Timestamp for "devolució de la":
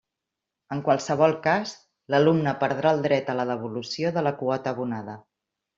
3.55-4.37